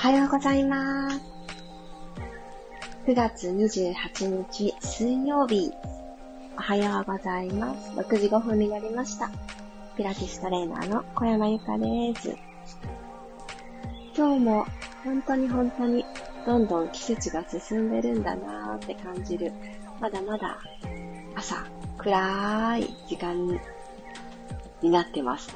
[0.00, 1.20] おはようございます。
[3.06, 5.70] 9月28日水曜日。
[6.56, 7.90] おはようございます。
[7.90, 9.30] 6時5分になりました。
[9.98, 12.34] ピラティストレーナーの小山由かです。
[14.16, 14.64] 今日も
[15.04, 16.06] 本当に本当に
[16.46, 19.52] どんどん季節が進んでるんだなーって感じる。
[20.00, 20.60] まだまだ
[21.34, 21.56] 朝
[21.98, 23.60] 暗い時間に
[24.80, 25.54] になってます。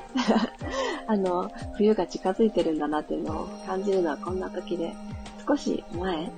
[1.07, 4.95] あの、冬が近づいてるんだなっていうのを感じるのはこんな時で、
[5.47, 6.31] 少し前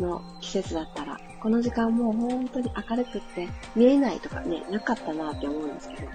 [0.00, 6.08] の季節だったら、この時間もう本当に明るくって見えないとかね、なかったなって思うんですけど、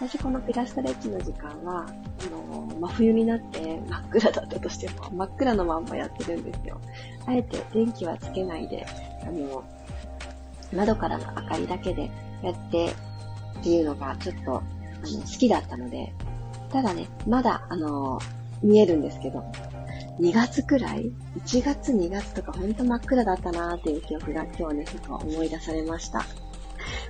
[0.00, 6.80] 私このピラストレッチの時間は、あの、真冬になって真っ暗だったとしても、真っ暗のまんまやってるんですよ。
[7.26, 8.86] あえて電気はつけないで、
[9.22, 9.64] あの、
[10.74, 12.10] 窓からの明かりだけで
[12.42, 16.12] やってっていうのがちょっとあの、好きだったので、
[16.72, 18.18] ただね、まだ、あの、
[18.62, 19.44] 見えるんですけど、
[20.20, 21.10] 2月くらい
[21.44, 26.24] ?1 月2月とかほんと真っ暗だったなーっていう記憶が今日ね、ちょっと思い出されました。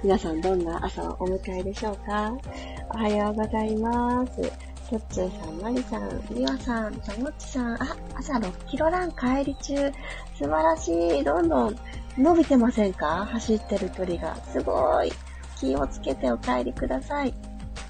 [0.03, 2.35] 皆さんどんな朝をお迎えでしょうか？
[2.95, 4.43] おはようございます。
[4.91, 9.93] とっつーさん、まりさん、みわさん、ともっちさん、あ、朝6キロラン帰り中。
[10.39, 11.25] 素晴らしい。
[11.25, 11.77] どんどん
[12.19, 13.27] 伸びてませんか？
[13.27, 14.37] 走ってる距離が。
[14.47, 15.13] すごい。
[15.59, 17.33] 気をつけてお帰りください。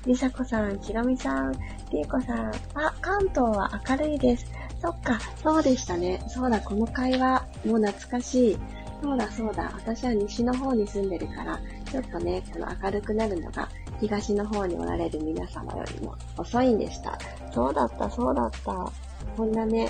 [0.06, 1.53] りさこさん、ひろみさん、
[1.91, 4.47] りえこさん、あ、関東は明るいです。
[4.81, 6.20] そっか、そうでしたね。
[6.27, 8.58] そうだ、この会話、もう懐かしい。
[9.00, 9.70] そうだ、そうだ。
[9.75, 13.69] 私は西の方に住んでるから、ちょっとね、この明るくなるのが、
[14.00, 17.17] 東の方におられる皆様よりも遅いんでした。
[17.53, 18.92] そうだった、そうだった。
[19.36, 19.89] こんなね、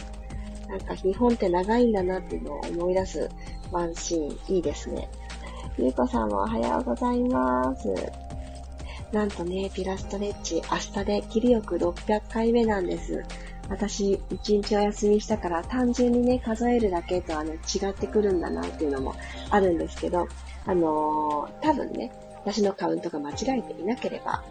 [0.69, 3.31] なんか日本って長いんだなっていうのを思い出す
[3.71, 5.09] ワンシーン、いいですね。
[5.79, 8.22] ゆうこさんもおはようございます。
[9.13, 13.23] なんとね、ピラストレッチ、明日で切りよく600回目なんです。
[13.69, 19.15] 私、一日お休みしたから単純にね、数えるだけとはね、違ってくるんだなっていうのも
[19.51, 20.27] あるんですけど、
[20.67, 22.11] あのー、多分ね、
[22.45, 24.43] 私のカウントが間違えていなければ、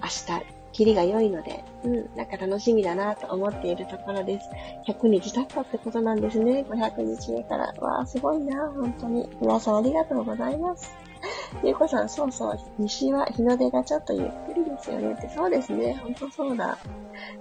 [0.00, 4.48] 明日、キリが良いので、うん、なんか楽しみだなと思っているところです。
[4.86, 6.64] 100日経ったってことなんですね。
[6.68, 7.74] 500日目から。
[7.80, 9.28] わあ、すごいな、本当に。
[9.40, 11.07] 皆さんありがとうございます。
[11.64, 16.78] ゆうこさん、そうそう、西は日の出がちょっとゆっくりですよねって、そうですね、ほんとそうだ。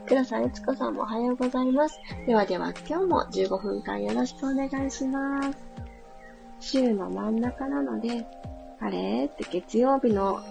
[0.08, 2.00] くらさん、えつこさんもおはようございます。
[2.26, 5.58] ではでは、今日も15分間よろしくお願いします。
[6.60, 8.26] 週の真ん中なので、
[8.80, 9.26] あれ？
[9.26, 10.42] って月曜日の、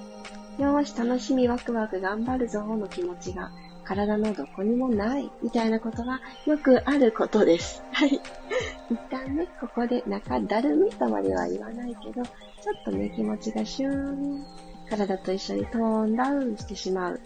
[0.59, 3.51] よーし、楽しみワクワク頑張るぞの気持ちが
[3.85, 7.83] 体のどこにもないみたいなことはよくあることです。
[7.93, 8.21] はい。
[8.91, 12.23] 一旦ね、ここで中だるみとまでは言わないけど、
[12.66, 14.44] ちょっとね、気持ちがシューン、
[14.91, 17.21] 体と一緒にトーンダウンしてしまう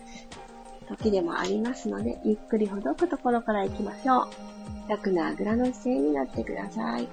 [0.86, 4.90] 時でもありますので、ゆっくりほどくところから行きましょう。
[4.90, 7.08] 楽なあぐらの姿勢になってください。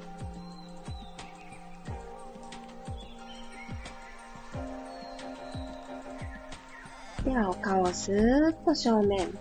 [7.24, 9.32] ではお顔をスーッと正面。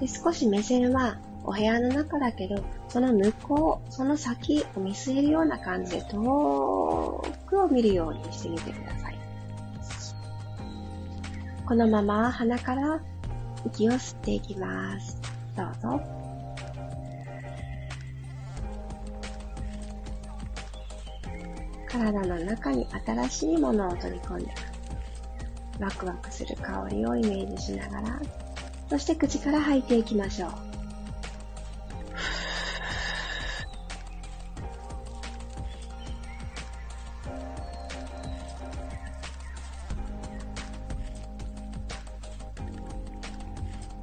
[0.00, 9.18] で少し目線はお部屋の中だけど、その向こう、その先を見据えるような感じで遠くを見るようにしてみてください。
[11.66, 13.00] このまま鼻から
[13.66, 15.20] 息を吸っていきます。
[15.54, 16.00] どうぞ。
[21.86, 24.54] 体の中に新しいものを取り込んで
[25.78, 28.20] ワクワクする香りをイメージしながら、
[28.88, 30.71] そして口から吐いていきましょう。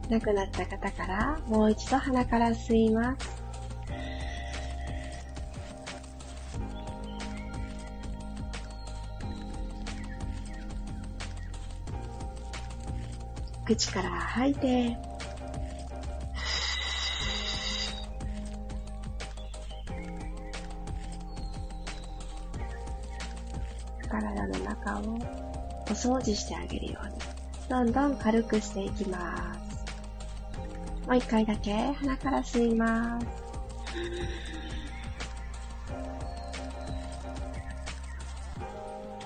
[0.09, 3.39] 亡くなった方からもう一度鼻から吸います。
[13.65, 14.97] 口から吐いて、
[24.09, 25.19] 体の中をお
[25.91, 27.13] 掃除してあげるように、
[27.69, 29.58] どんどん軽くしていきます。
[31.09, 33.25] もう一回だけ鼻から吸います。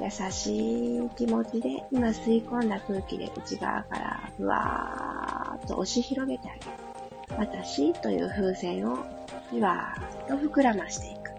[0.02, 6.68] 優しい気持ちで今吸い込んだ空気で内側からふわーっと押し広げてあげる。
[7.38, 8.98] 私という風船を
[9.50, 11.32] ふわーっと膨らましていく。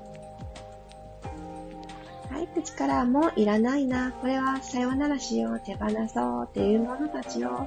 [2.35, 4.13] はい、口からもういらないな。
[4.13, 7.67] これはさようならしよう、手放そうっていうものたちを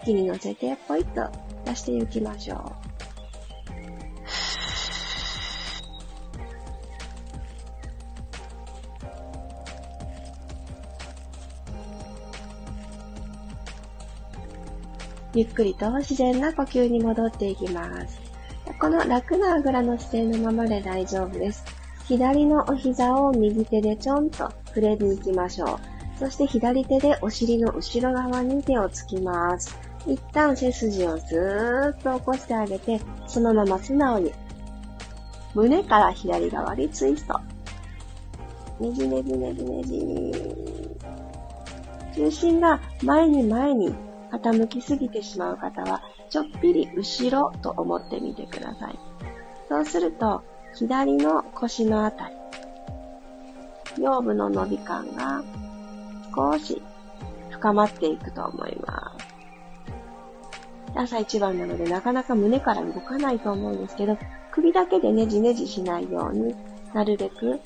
[0.00, 1.28] 一気に乗せてポイッと
[1.72, 2.58] 出していきましょう。
[15.34, 18.20] ゆっくりと自然な呼吸に戻っていきます。
[18.78, 21.64] この楽なあぐらの姿勢のままで大丈夫です。
[22.06, 25.80] 左のお膝を右手でちょんと触れに行きましょ
[26.16, 26.18] う。
[26.18, 29.91] そして左手でお尻の後ろ側に手をつきます。
[30.06, 34.32] 一旦背筋をずーっと起こしてあげて、そのまま素直に
[35.54, 37.40] 胸から左側にツイスト。
[38.80, 40.32] ねじねじねじねじ。
[42.14, 43.94] 重心が前に前に
[44.32, 48.98] 傾きすぎてしまう方は、ちょっぴり後ろと思ってみてください。
[49.68, 50.42] そうすると、
[50.74, 52.34] 左の腰のあたり、
[53.98, 55.42] 腰部の伸び感が
[56.34, 56.82] 少し
[57.50, 59.21] 深まっていくと思います。
[60.94, 64.18] 朝一番なのでなかなか胸から動かないと思うんですけど、
[64.50, 66.54] 首だけでねじねじしないように、
[66.92, 67.60] なるべく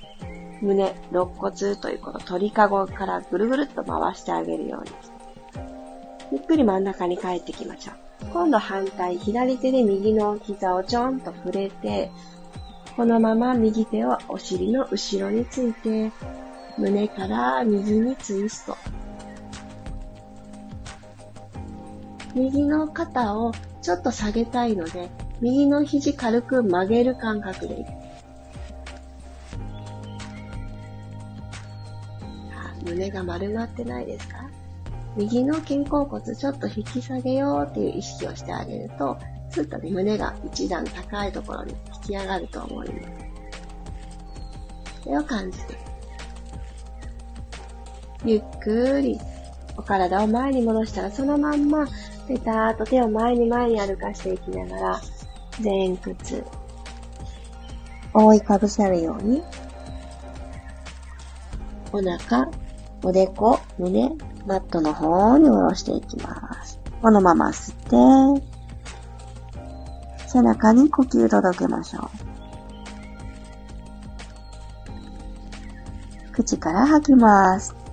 [0.61, 4.91] 胸、肋骨というこの鳥かごからぐるぐるっと回してあげるように、
[6.33, 7.95] ゆっくり真ん中に帰ってきましょう。
[8.33, 12.11] 今度反対、左手で右の膝をちょんと触れて、
[12.97, 16.11] このまま右手をお尻の後ろについて、
[16.79, 18.77] 胸から右にツイスト。
[22.37, 25.09] 右の肩をちょっと下げたいので、
[25.41, 27.85] 右の肘軽く曲げる感覚でいい。
[32.85, 34.51] 胸が丸まってないですか？
[35.17, 39.17] 右の肩甲骨ちょっと引き下げようっていう意識をしてあげると、
[39.49, 43.09] スッとね、胸が一段高いところに引き上がると思います。
[45.05, 45.75] それを感じて。
[48.27, 49.19] ゆっくり
[49.79, 51.87] お体を前に戻したらそのまんま
[52.27, 55.01] ペターっと手を前に前に歩かしていきながら
[55.63, 56.45] 前屈
[58.13, 59.43] 覆いかぶさるように
[61.93, 62.51] お腹、
[63.03, 64.11] おでこ、胸、
[64.47, 66.79] マットの方に下ろしていきます。
[67.01, 67.73] このまま吸
[68.39, 68.47] って、
[70.27, 72.11] 背中に呼吸届けましょ
[76.31, 76.33] う。
[76.33, 77.86] 口から吐きます。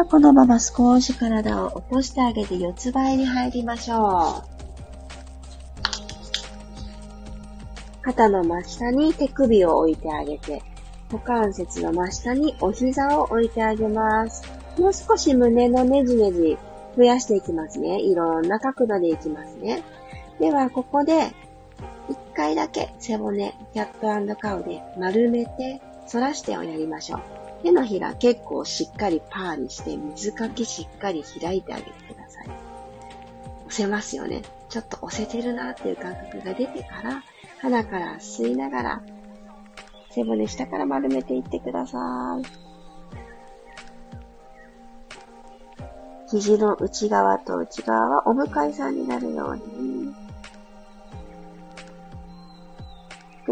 [0.00, 4.50] はこのまま少し体を起こしてあげて四つ倍に入りましょう。
[8.00, 10.62] 肩の真下に手首を置いてあげて、
[11.12, 14.42] 股関節の真下にお膝を置いてあげます。
[14.78, 16.56] もう少し胸のねじねじ
[16.96, 18.00] 増やしていきますね。
[18.00, 19.82] いろんな角度でいきますね。
[20.38, 21.26] では、ここで、
[22.08, 27.39] 一回だけ背骨、キャットカウで丸めて、反らしてをやりましょう。
[27.62, 32.46] 手のひら結構しっかりパーにして水かきしっかり開いてあげてください。
[32.46, 32.52] 押
[33.68, 34.42] せますよね。
[34.68, 37.22] ちょっと押せてるなっていう感覚が出てから、
[37.60, 39.02] 鼻から吸いながら
[40.10, 41.98] 背骨下から丸めていってくださ
[42.40, 42.46] い。
[46.30, 49.99] 肘の内側と内側はお向かいさんになるように。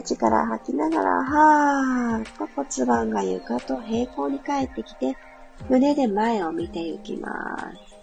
[0.03, 5.17] 口から吐きながら、はーっと骨盤が床と平行に帰ってきて、
[5.69, 7.97] 胸で前を見ていきます。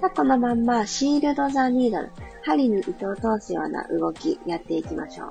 [0.00, 2.10] さあこのまんま、シールドザニードル、
[2.44, 5.30] 針に糸を通すような動きやっていきましょう。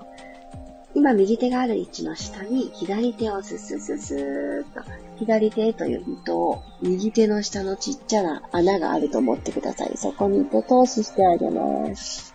[0.94, 4.82] 今右手がある位置の下に左手をススススーっと
[5.18, 9.92] 左手という糸を右手の下のちっちゃな穴があると思ってください。
[9.96, 12.31] そこに糸通ししてあげます。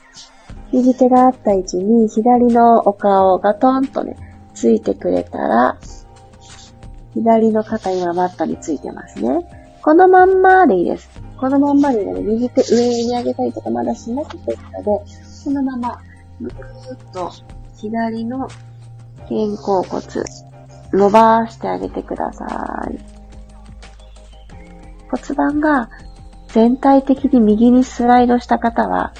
[0.73, 4.17] 右手があった位置に左のお顔がトンとね、
[4.55, 5.79] ついてくれたら、
[7.15, 9.79] 左の肩今マットについてますね。
[9.83, 11.09] このまんまでいいです。
[11.39, 14.85] このまんまでいい、右手上に上げたりとかまだしなくていいので、
[15.45, 16.01] このまま、
[16.41, 16.57] ぐーっ
[17.13, 17.31] と
[17.77, 18.49] 左の
[19.29, 20.03] 肩甲骨、
[20.93, 22.45] 伸ばしてあげてくださ
[22.91, 22.99] い。
[25.11, 25.89] 骨盤が
[26.49, 29.13] 全体的に右にスライドした方は、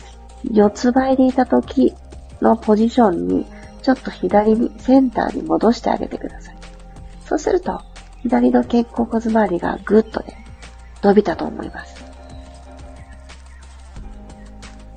[0.53, 1.95] 四つ倍でいた時
[2.41, 3.47] のポジションに、
[3.83, 6.57] ちょっと左に、センターに戻してあげてください。
[7.25, 7.81] そうすると、
[8.23, 10.45] 左の肩甲骨周りがぐっとね、
[11.03, 12.05] 伸びたと思います。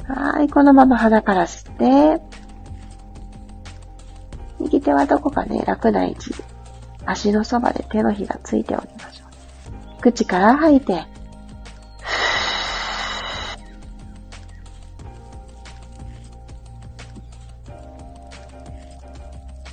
[0.07, 2.21] はい、このまま鼻から吸って、
[4.59, 6.43] 右手はどこかね、楽な位置で、
[7.05, 9.25] 足のそばで手のひらついておきましょ
[9.97, 10.01] う。
[10.01, 11.05] 口から吐いて、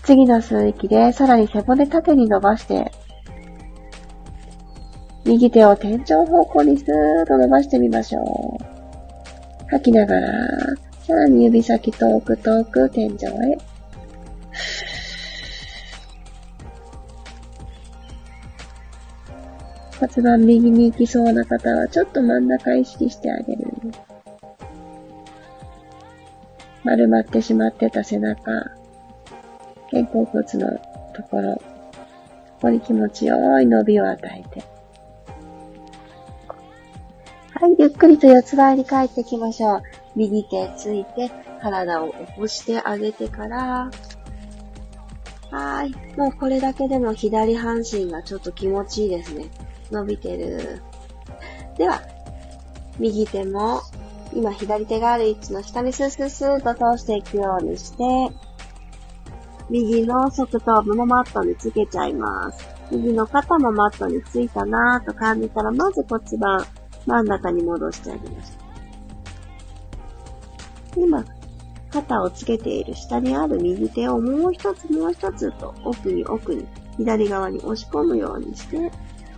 [0.07, 2.93] 次の吸う息で、さらに背骨縦に伸ばして、
[5.25, 5.99] 右手を天井
[6.29, 9.67] 方向にスーッと伸ばしてみましょう。
[9.67, 10.29] 吐きながら、
[11.05, 13.59] さらに指先遠く遠く天井へ。
[19.99, 23.67] 骨盤右に行きそうな方はちょっと真ん中意識してあげる。
[26.85, 28.53] 丸まってしまってた背中、
[29.91, 30.79] 肩甲骨の
[31.15, 31.63] ところ、こ
[32.63, 34.65] こに気持ちよい伸びを与えて。
[37.59, 39.83] はい、ゆっくりと四つ倍に帰っていきましょう。
[40.15, 41.31] 右手ついて、
[41.63, 43.91] 体を起こしてあげてから、
[45.51, 46.19] はい。
[46.19, 49.47] もうこれだけでも左半身がちょっと気持ちいいですね。
[49.91, 50.83] 伸びてる。
[51.79, 52.03] では、
[52.99, 53.81] 右手も、
[54.35, 58.05] 今左手がある位置の下にスースースーと通していくようにして、
[59.69, 62.69] 右の側頭部もマットにつけちゃいます。
[62.91, 66.65] 右の肩もマットについたなぁと感じたら、まず骨盤、
[67.07, 71.05] 真ん中に戻してあげましょう。
[71.05, 71.25] 今、
[71.91, 78.93] 肩をつけている下にある右手をもう一つもう一つと奥に奥に左側に押し込むようにして、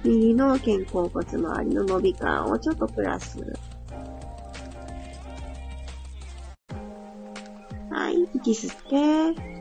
[0.05, 3.39] 右の肩甲骨周りの伸び感をちょっとプラス。
[7.91, 9.58] はい、息吸って。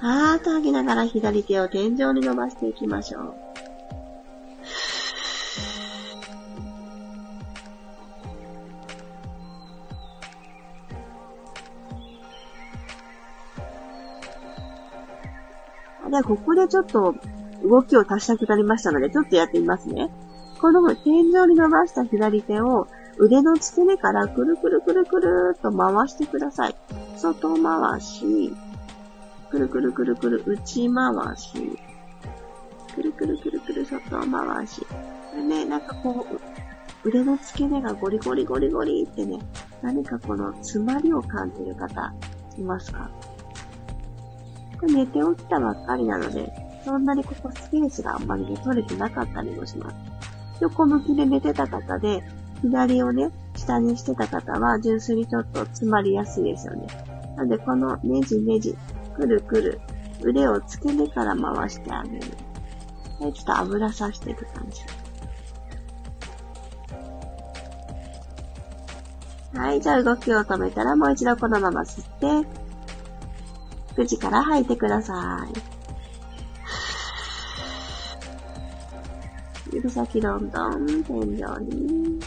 [0.00, 3.34] はーっと吐きながら左手を天井に伸ばしていきましょう。
[16.10, 17.14] で、ここでちょっと
[17.62, 20.10] 動きを足したくなりましたので、ちょっとやってみますね。
[20.60, 22.88] この天井に伸ばした左手を
[23.18, 26.74] 腕の付け根からくるくるくるくるっと回してください。
[27.16, 28.52] 外回し、
[29.50, 31.78] くるくるくるくる内回し、
[32.94, 34.86] くるくるくるくる外回し。
[35.34, 39.38] でね、なんかこう、腕の付け根がゴリゴリゴリゴリってね、
[39.82, 42.12] 何かこの詰まりを感じる方、
[42.56, 43.08] いますか？
[44.80, 46.52] これ寝て起きたばっかりなので、
[46.84, 49.96] そんなにここスペースがあんまりね、取れてなかったりもします。
[50.60, 52.22] 横向きで寝てた方で、
[52.62, 56.86] 左をね、下にしてた方は、純粋にちょっと詰まりやすいですよね。
[57.36, 58.76] なので、このネジネジ、
[59.18, 59.80] くるくる、
[60.22, 62.22] 腕を付け根から回してあげる。
[63.20, 64.82] はい、ちょっと油さしていく感じ。
[69.58, 72.48] はい、じゃあ動きを止めたらもう一度このまま吸って、
[73.96, 75.44] 口から吐いてくださ
[79.72, 79.74] い。
[79.74, 82.20] 指先どんどん天井に。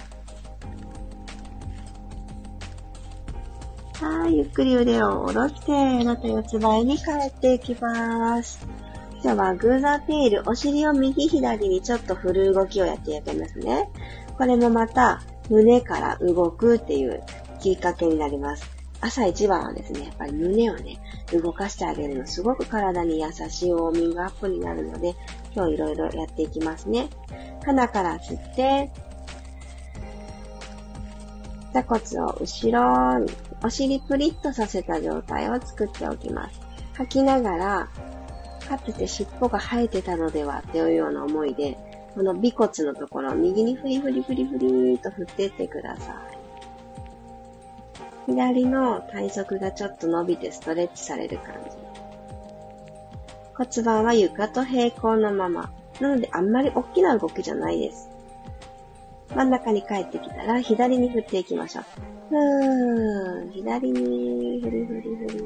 [4.02, 8.66] はい、ゆっくり腕を下ろして、また四つ倍に帰っていきます。
[9.22, 13.92] じゃあ、ワグーザーテール、お尻を右左にちょっと振る動きをやっていきますね。
[14.40, 17.22] これもまた、胸から動くっていう
[17.62, 18.68] きっかけになります。
[19.02, 20.98] 朝一番はですね、やっぱり胸をね、
[21.32, 25.14] 動かしてあげるのすごく体に優しいウォーミングアップになるので、
[25.56, 27.08] 今日いろいろやっていきますね。
[27.64, 28.92] 鼻から吸って、
[31.74, 33.32] 座骨を後ろに、
[33.64, 36.60] お尻プリッとさせた状態を作っておきます。
[36.94, 37.90] 吐きながら、
[38.68, 41.78] かつて尻尾が生えてたのではというような思いで、
[42.14, 46.42] この尾骨のところを右にフリフリフリフリと振っていってください。
[48.28, 51.82] 左の体側がちょっと伸びてストレッチされる感じ。
[53.56, 55.72] 骨盤は床と平行のまま。
[56.00, 58.11] なのであんまり大きな動きじゃないです。
[59.36, 61.84] 真ん中に帰ってきたら左に振っていきましょう。
[62.30, 63.52] ふーん。
[63.52, 65.44] 左に振り振り振り。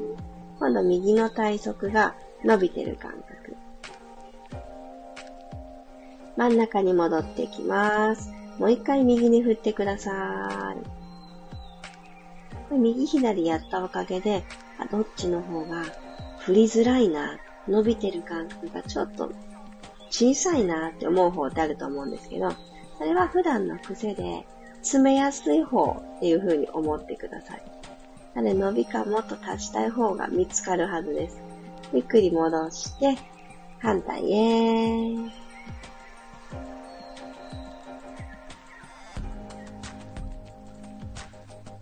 [0.58, 2.14] 今度右の体側が
[2.44, 3.56] 伸びてる感覚。
[6.36, 8.30] 真ん中に戻っていきます。
[8.58, 10.74] もう一回右に振ってくださ
[12.72, 12.76] い。
[12.76, 14.44] 右左やったおかげで、
[14.78, 15.84] あどっちの方が
[16.40, 17.38] 振りづらいな、
[17.68, 19.30] 伸びてる感覚がちょっと
[20.10, 22.52] 小さいなって思う方ってあると思うんですけど、
[22.98, 24.46] それは普段の癖で、
[24.82, 27.62] 詰めやすい方っていう風に思ってください。
[28.34, 31.40] なので伸び感もっと足したい方が見つかるはずです。
[31.92, 33.16] ゆっくり戻して、
[33.80, 35.16] 反対へ。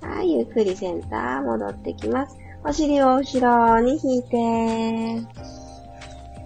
[0.01, 2.37] はい、ゆっくりセンター戻ってきます。
[2.65, 4.29] お尻を後ろに引いて、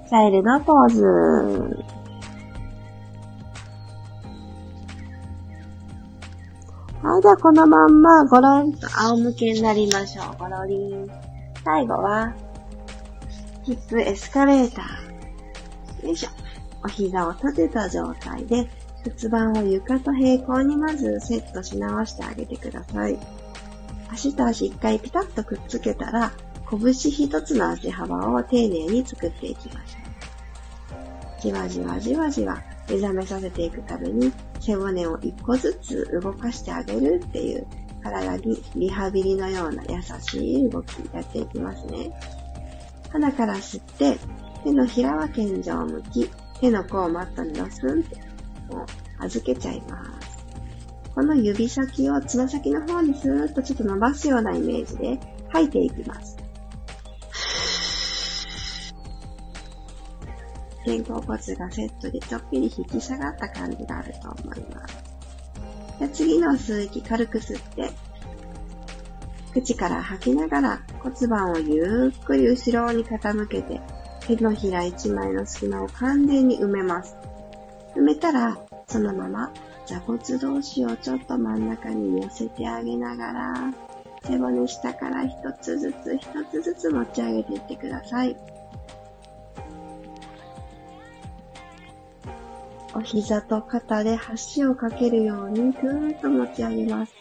[0.08, 1.84] チャイルドポーズ。
[7.18, 10.38] はい、じゃあこのまんまゴロンと仰向けになりましょう。
[10.38, 11.10] ゴロリン。
[11.64, 12.32] 最後は、
[13.64, 16.06] ヒップエスカレーター。
[16.06, 16.28] よいしょ。
[16.84, 18.68] お膝を立てた状態で、
[19.02, 23.18] 骨盤を床と平行にまずセットし直してあげてください。
[24.12, 26.30] 足と足一回ピタッとくっつけたら、
[26.70, 30.98] 拳一つの足幅を丁寧に作っていきましょ
[31.38, 34.32] うじわじわじわじわ目覚めさせていくために
[34.68, 37.66] 背骨を一個ずつ動かしてあげるっていう
[38.02, 42.12] 体にリハビリのような優しい動きやっていきますね。
[43.10, 44.18] 鼻から吸って、
[44.62, 48.16] 手のひらは天井を向き、手の甲をマットにドスンって、
[48.70, 48.86] もう
[49.24, 50.38] 預けちゃいます。
[51.14, 56.37] この指先をつま先の方にスーッとちょっと伸ばすようなイメージで吐いていきます。
[60.88, 64.96] 肩甲骨がセットでちょっぴり引き下がった感じがあると思います。
[65.98, 67.90] じゃ次の吸う息軽く吸って、
[69.52, 73.82] 口から吐きながら骨盤をゆっくり後ろに傾けて、
[74.26, 77.16] 手のひら一枚の隙間を完全に埋めます。
[77.94, 79.52] 埋めたら、そのまま
[79.84, 83.74] 座骨同士をちょっと真ん中に寄せてあげながら、
[84.24, 88.36] 背骨下から一つずつ一つずつ持ち上げていってください。
[92.98, 94.18] お膝と肩で
[94.56, 97.14] 橋をかけるようにぐーっと持ち上げます。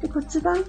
[0.00, 0.64] で骨盤、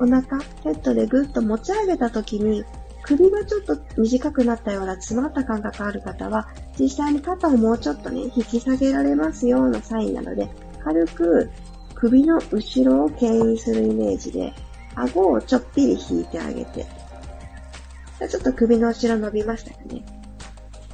[0.00, 2.64] お腹、ヘッドでぐっと持ち上げた時に、
[3.04, 10.48] 首がちょっと短くなったような詰まった感覚ある方は、実際に肩をもうちょっとね、引き下げられますようなサインなので、
[10.82, 11.50] 軽く
[11.94, 14.52] 首の後ろを牽引するイメージで、
[14.96, 16.84] 顎をちょっぴり引いてあげて、
[18.28, 20.19] ちょっと首の後ろ伸びましたかね。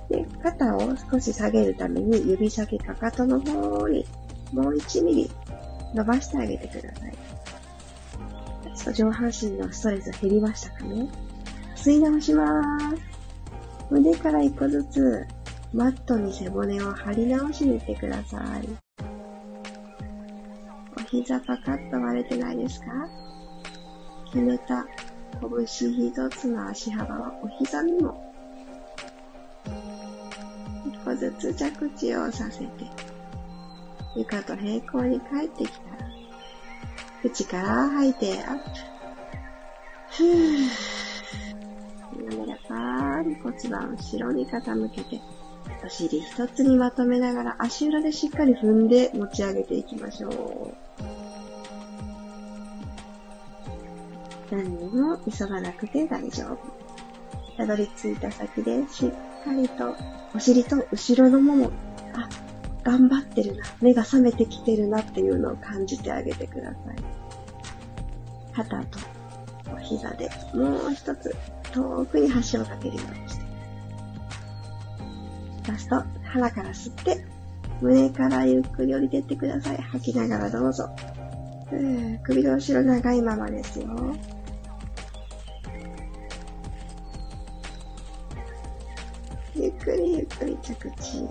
[0.08, 4.06] で、肩を少し下げるために指先かかとの方に
[4.52, 5.30] もう1ミリ
[5.94, 7.12] 伸ばしてあげてください。
[8.76, 11.08] ちょっと上半身のストレス減りましたかね
[11.74, 12.96] 吸い直します。
[13.90, 15.26] 胸から一個ずつ
[15.72, 18.68] マットに背骨を張り直しに行ってください。
[20.96, 22.86] お膝パカッと割れてないですか？
[24.26, 24.86] 決めた
[25.40, 28.25] 拳一つの足幅はお膝にも
[31.06, 32.66] 一個ずつ着地をさせて
[34.16, 35.96] 床と平行に帰ってきたら
[37.22, 38.70] 口から吐いて、アップ。
[40.10, 40.68] ふぅ。
[42.30, 45.20] 滑らかに骨盤後ろに傾けて、
[45.84, 50.74] お尻一つにまとめながら足裏でしっかり踏んで持ち上げていきましょう。
[54.54, 56.58] 何にも急がなくて大丈夫。
[57.56, 59.94] たどり着いた先でしっかりと
[60.34, 61.70] お尻と後ろのもも、
[62.14, 62.28] あ、
[62.82, 66.96] 頑張ってるな、目が覚めてきてるなっていうのを感じてあげてください。
[68.54, 68.98] 肩と
[69.72, 71.34] お膝でもう一つ
[71.72, 73.46] 遠くに橋をかけるようにして。
[75.70, 77.24] ラスト、鼻から吸って、
[77.80, 79.76] 胸からゆっくり降りてってください。
[79.76, 80.88] 吐きながらどうぞ。
[82.22, 83.88] 首の後ろ長いままですよ。
[89.66, 91.26] ゆっくりゆっくり着地。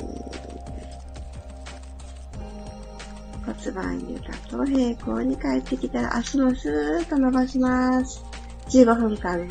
[3.46, 8.26] 骨盤床と平行に帰ってきたら足もスーッと伸ばします。
[8.68, 9.48] 15分間、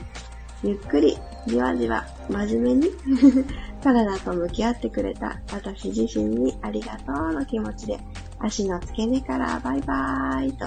[0.63, 1.17] ゆっくり、
[1.47, 2.91] じわじわ、真面目に
[3.83, 7.99] 体と向き合ってくれた私自身にありがとうの気持ちで、
[8.39, 10.67] 足の付け根からバイバーイと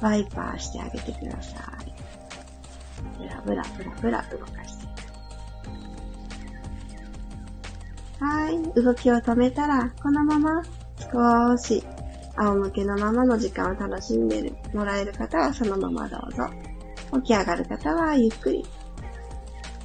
[0.00, 1.92] ワイパーしてあげてください。
[3.18, 4.75] ブラブラブラブラ動かして。
[8.20, 8.62] はい。
[8.82, 10.62] 動きを止めたら、このまま
[11.12, 11.84] 少し
[12.36, 16.48] 仰向けのままの時間を楽しんでもらえる方はそのままどうぞ。
[17.20, 18.64] 起き上がる方はゆっくり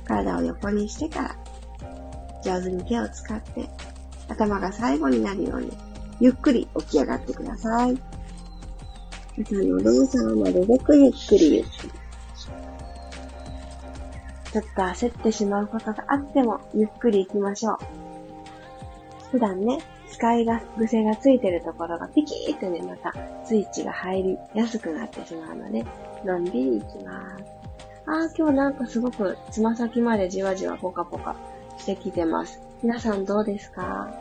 [0.05, 1.35] 体を横にしてから
[2.43, 3.69] 上手に手を使って
[4.27, 5.71] 頭が最後になるように
[6.19, 7.97] ゆっくり起き上がってください。
[9.39, 11.91] 朝の動作はなるべくゆっくりゆっくり。
[14.51, 18.00] ちょっと焦ってしまうことがあってもゆっくり行きましょう。
[19.31, 23.13] 普段ね、使いが、癖がついてるところがピキーってね、また
[23.45, 25.85] スイッチが入りやすくなってしまうので、
[26.25, 27.43] のんびりいきます。
[28.05, 31.35] あー、今日なんかすごくつま先までじわじわポカポカ
[31.77, 32.59] してきてます。
[32.83, 34.13] 皆さんどうですか？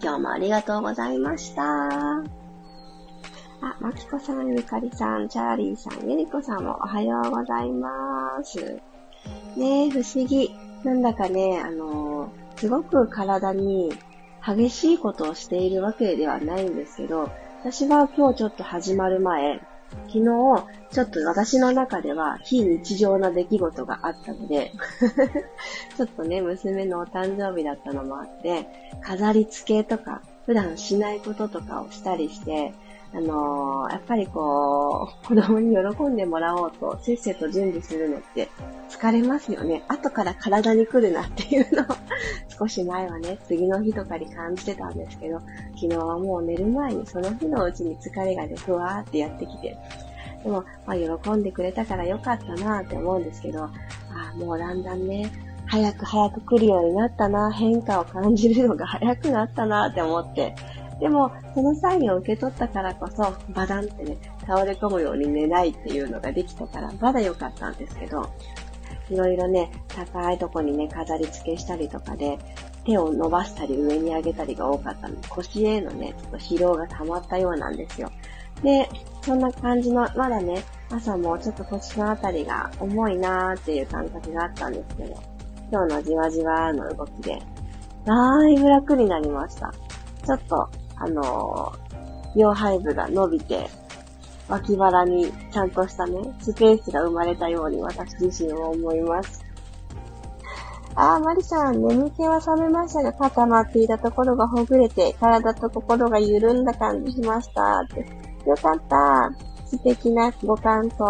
[0.00, 1.62] 今日もありがとうございました。
[1.64, 2.22] あ、
[3.80, 8.80] まきこさん、ゆかりさん、チャーリーさん、ゆりこさんもおはようございます。
[9.56, 10.54] ねえ、不思議。
[10.84, 13.92] なんだかね、あの、すごく体に
[14.44, 19.60] 激しいことをしているわけではないんですけど、私は今日ちょっと始まる前、
[20.08, 20.24] 昨日、
[20.90, 24.72] ちょっと私の中では非日常な出来事があったので
[25.96, 28.66] ちょっとね、娘のお誕生日だったのもあって、
[29.02, 32.72] 飾り付けとか、普段しないこととかをしたりして、
[33.14, 38.48] あのー、やっぱりこう、子供に喜んでもらおうと、せっせと準備するのって
[38.88, 39.82] 疲れますよね。
[39.88, 41.86] 後から体に来るなっていうのを
[42.48, 45.40] 少し前はね、次の日とかに感じてたんですけど、
[45.74, 49.76] 昨日はもう寝る前にその日のうちに疲れがね、ふわーってやってきて、
[50.42, 53.70] でも、まあ、喜んでくれたからよかったなって思うんですけど、あ
[54.36, 55.30] もうだんだんね、
[55.66, 60.54] 早く早く来るようになったな、変化を感じるのが早くなったなって思って、
[61.02, 68.30] でも、そのサインを受け取ったからこそ、バダンってね、倒れ込むように寝ないっていうのができたから、まだ良かったんですけど、
[69.10, 72.38] いろいろね、高いとこにね、飾り付けしたりとかで、
[72.84, 78.08] 手を伸ばしたり上に上げたりが多かったので、腰へのね、ちょっと疲労が溜まったようなんですよ。
[78.62, 78.88] で、
[79.22, 85.20] そんな感じの、まだね、朝もちょっと腰のあたりが重いなーっていう感覚があったんですけど、
[85.72, 87.42] 今日のじわじわの動きで、
[88.04, 89.72] だいぶ楽になりました。
[90.24, 93.68] ちょっとあのー、両背部が伸びて、
[94.48, 99.44] 脇腹にちゃんとしたね、スペースが生まれたように私自身は思います。
[100.94, 107.80] あー、マリさん、眠気は覚めましたが、固まっていたところがほぐれて、体と心が緩んだ感じしました。
[107.80, 108.06] って。
[108.48, 109.32] よかった。
[109.66, 111.04] 素敵なご感想。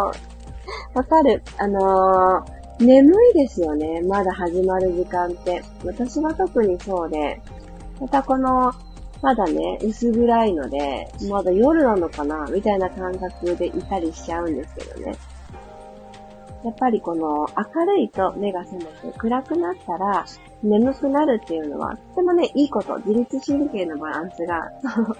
[0.95, 1.43] わかる。
[1.59, 4.01] あのー、眠いですよね。
[4.03, 5.63] まだ始まる時間って。
[5.85, 7.43] 私は特にそうで、
[8.01, 8.73] またこの
[9.23, 15.17] まだね、薄暗いので、まだ夜なのかなみたいな感覚でいたりしちゃうんですけどね。
[16.65, 20.25] やっぱりこの明るいと目が覚めて暗くなったら
[20.63, 24.71] 眠くなるっていうのはとてもね、いいこと、自律神経のバランスが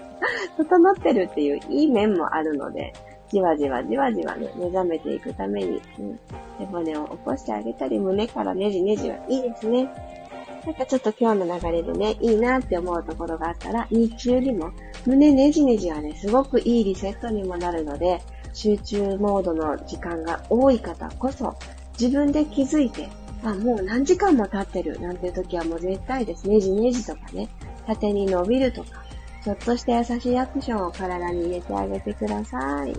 [0.57, 2.93] 整ってるっていういい面もあるので、
[3.29, 6.19] じわじわじわじわね、目覚めていくために、うん、
[6.59, 9.89] 背骨を起こしてあげたり、胸からねじねじはいいですね。
[10.65, 14.71] なんかちょっと今日の流れでね、いいなって思うところがあったら、日中にも
[15.05, 18.21] 胸ねじねじはね、すごくいいリセットにもなるので、
[18.53, 21.55] 集中モードの時間が多い方こそ、
[21.99, 23.09] 自分で気づいて、
[23.43, 26.47] あ、もう何時間も経ってるなんていう時はもう絶対です。
[26.47, 27.49] ねじねじとかね、
[27.85, 29.03] 縦に伸びるとか、
[29.43, 32.93] ちょっとした優しいアクションを体に入れてあげてください。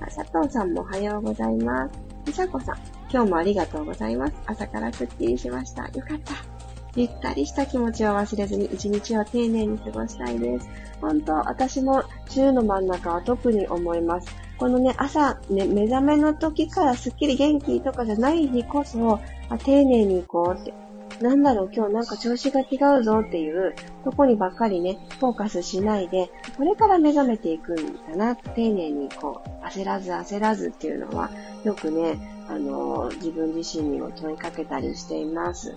[0.00, 1.98] あ佐藤さんもおはようございます。
[2.26, 2.76] ひさこさん、
[3.10, 4.34] 今日もありがとうございます。
[4.46, 5.88] 朝からスッキリしました。
[5.88, 6.51] よかった。
[6.94, 10.68] ゆったりした気持ちを忘れずに一日を丁寧に過ごしたいです。
[11.00, 14.28] 本当、私も週の真ん中は特に思います。
[14.58, 20.74] このね、朝、ね、目覚めの時からすっきり元気とかじゃない日こそ、あ丁寧に行こうって。
[21.22, 23.74] なんだろう、今日なんか調子が違うぞっていう
[24.04, 27.76] とこにばっかりね、フォーカスしないで、これから目覚めていくん
[28.10, 31.30] だな、丁寧にこう、焦らず焦らずっていうのは、
[31.64, 35.74] よくね、あのー、自分自身にも問いかけたりしています。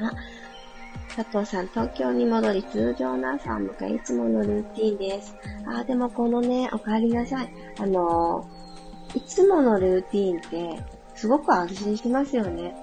[0.00, 0.12] あ、
[1.14, 5.34] 佐藤さん、東京に戻り通常の朝を迎え、いつものルーティンです。
[5.66, 7.52] あ、でもこのね、お帰りなさい。
[7.80, 8.48] あの
[9.14, 10.82] いつものルーティンって、
[11.14, 12.76] すごく安心しますよね。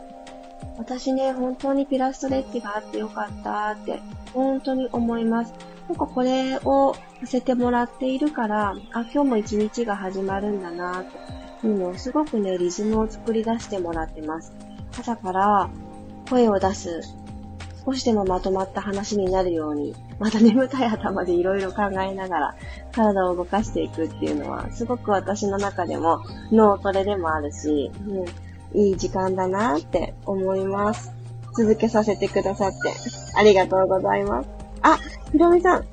[0.78, 4.02] 私ね、本当にピラストレッチがあってよかったって、
[4.34, 5.54] 本当に思います。
[5.88, 11.06] なんかこれをさせてもらっているから、あ、今日も一日が始まるんだなっ
[11.62, 14.52] ていうのをすごくね、リズムを作り出してもらってます。
[14.98, 15.70] 朝から
[16.30, 17.02] 声を出す、
[17.86, 22.56] 少しでもまとまった話になるように、また眠たい頭でいろいろ考えながら
[22.92, 31.12] 体を動かしていくっていうのは、すごく私の中でも脳トレでもあるし、うん、いい時間だなって思います。
[31.58, 32.78] 続けさせてくださって、
[33.36, 34.50] ありがとうございます。
[34.82, 34.98] あ、
[35.32, 35.86] ひろみさん、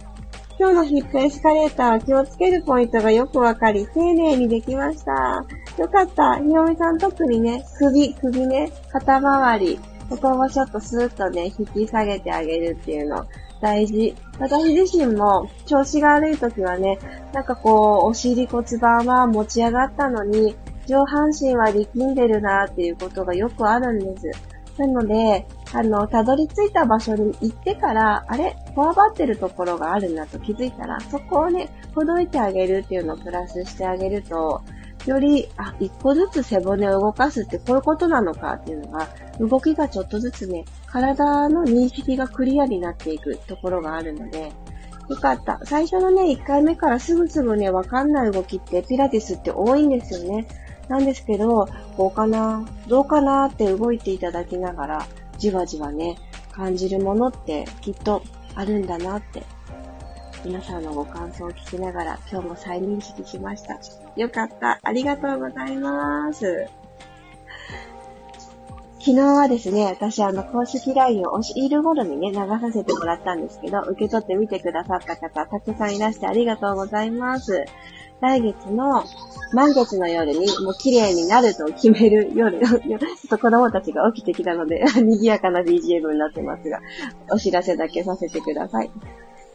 [0.58, 5.44] 今日のヒップエスカレーター気をつけるポイントがよくわかり、丁寧にできました。
[5.78, 6.36] よかった。
[6.36, 9.80] ひろみさん特にね、首、首ね、肩周り、
[10.12, 13.27] ここをちょっとスーッとね、引き下げてあげるっていうの
[13.62, 14.14] 大事。
[14.38, 16.98] 私自身も調子が悪い時はね、
[17.33, 20.55] なんかこう、お尻骨盤は持ち上がったのに、
[20.87, 24.31] 上半身は力んでるなっていうことがよくあるんです。
[24.79, 28.57] なので、あの、たどり着いた場所に行ってから、あれ？
[28.75, 34.61] こわばってるところがあるなと気づいたら、そこをね、ほどいてあげるっていうのをプラスしてあげると、
[35.06, 39.08] より、あ、一個ずつ背骨を動かすってこういうことなのかっていうのが、
[39.40, 44.52] 動きがちょっとずつね、体の認識がクリアになっていくところがあるので、
[45.08, 45.60] よかった。
[45.64, 50.46] 最初のね、1回目からすぐすぐね、わかんない動きってピラティスって多いんですよね。
[50.88, 55.06] なんですけど、こうかな、どうかなって動いていただきながら、
[55.38, 56.16] じわじわね、
[56.52, 58.22] 感じるものってきっと
[58.54, 59.42] あるんだなって
[60.44, 63.78] 皆さんのご感想を聞きながら今日も再認識しました。
[64.16, 64.81] よかった。
[64.83, 66.66] ありがとうございます。
[68.98, 77.64] 昨日はですね、私あの公式 LINE をお昼頃にね、流させてもらったんですけど、受け取ってみてくださった方、たくさんいらしてありがとうございます。
[78.20, 79.05] 来月の
[79.52, 86.81] 満月の夜にもう綺麗になると決める夜、 ちょっと子供たちが起きてきたので、 賑やかな BGM になってますが、
[87.31, 88.90] お知らせだけさせてください。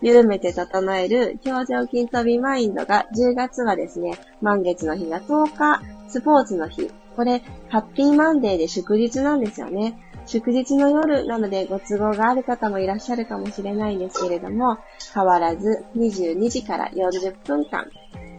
[0.02, 6.92] 緩めて整える表情筋飛びマインドが10月はですね、満月の日が10日、スポーツの日。
[7.16, 9.98] これ、ハッピーマンデーで祝日なんですよね。
[10.28, 14.78] 祝日の夜なのでご都合がある方もいらっしゃるかもしれないんですけれども、
[15.14, 17.90] 変わらず22時から40分間、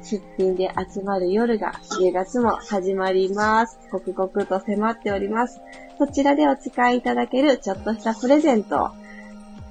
[0.02, 3.78] 出品で集まる夜が10月も始まります。
[3.90, 5.60] 刻々と迫っております。
[5.98, 8.90] そちらでお使いいただけるちょっとしたプレゼントを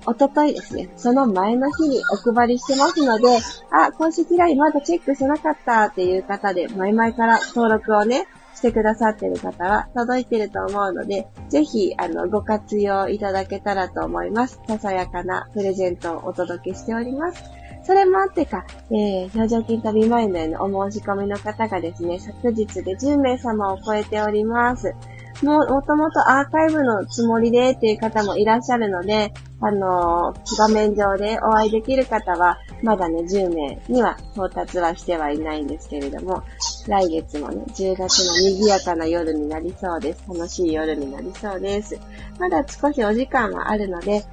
[0.08, 3.26] おとといですね、その前の日にお配りしてますので、
[3.72, 14.62] あ、公式 LINE まだチェックしなかったっていう方で、前々から登録をね、してくださってる方は届いてると思うので、ぜひ、あの、ご活用いただけたらと思います。
[14.66, 17.44] ささやかなプレゼントをお届けしております。
[17.84, 24.94] それもあってか、えー、表情筋旅前のへのお申し込みの方がですね、昨日で10名様を超えております。
[25.46, 36.44] も、もともとアーカイブのつもりでっていう方もいらっしゃるので、あのー、画面上でお会いできる方は、まだね、10名には到達はしてはいないんですけれども、
[36.88, 40.24] 来月もね、10月の賑やかな夜になりそうです。
[40.28, 42.00] 楽しい夜になりそうです。
[42.40, 44.24] まだ少しお時間はあるので、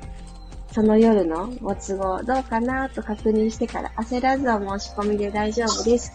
[0.73, 6.13] その夜のご都合どうかなと確認してから焦らずお申し込みで大丈夫です。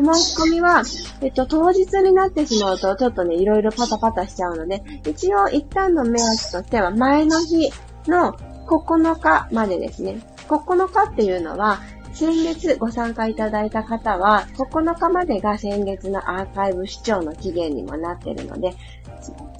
[0.00, 0.82] お申し込みは、
[1.20, 7.70] えっと、当日になってしまうと、ちょっとね、いろいろパタパタしちゃうので、一応一旦の目安としては、前の日
[8.06, 8.32] の
[8.66, 10.20] 9日までですね。
[10.48, 11.80] 9日っていうのは、
[12.12, 18.74] 先月ご参加いただいた方は、9日までが先月のアーカイブ視聴の期限にもなってるので、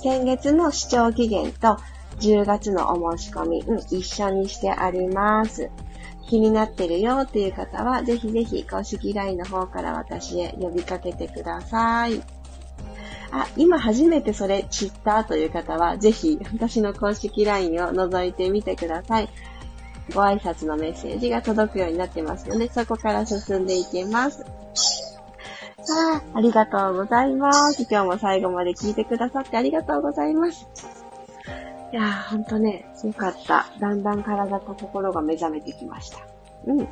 [0.02, 1.76] 先月の視聴期限と
[2.20, 5.70] 10月のお申し込み、うん、一緒にしてあります。
[6.30, 12.22] 気になってるよっていう方は、ぜひぜひ公式 LINE の方から私へ呼びかけてください。
[13.32, 19.28] あ、今初めてそれ知ったという方は、ぜひ私の公式 LINE を覗いてみてください。
[20.14, 24.38] ご挨拶のメッセージが届くようになってますので、そこから進んでいけます。
[24.38, 27.82] さあ、ありがとうございます。
[27.90, 30.99] 今日も最後まで聞いてくださってありがとうございます。
[31.92, 33.66] いやー、ほんとね、よかった。
[33.80, 36.18] だんだん体と心が目覚めてきました。
[36.66, 36.88] うん。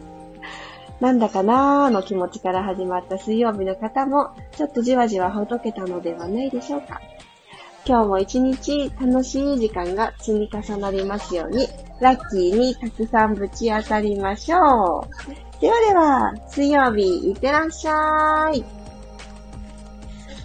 [1.01, 7.01] なんだかなーの気持ちから始まった水曜日の方も、ちょっとじわじわほどけたのではないでしょうか。
[7.87, 11.69] 今日も一日楽しい時間が積み重なりますように、
[12.01, 15.61] ラッキーにたくさんぶち当たりましょう。
[15.61, 18.78] ではでは、水曜日いってらっしゃい。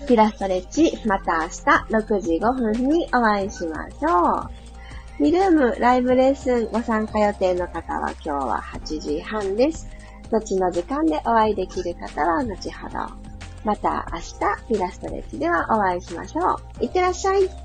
[0.07, 1.53] ピラストレッチ、また明日
[1.89, 4.49] 6時5分にお会いしましょ
[5.19, 5.23] う。
[5.23, 9.87] ミルームライブレッスンご参加予定の方は今日は8時半です。
[10.31, 12.97] 後の時間でお会いできる方は後ほど。
[13.63, 16.83] また明日、ピラストレッチではお会いしましょう。
[16.83, 17.62] いってらっしゃい。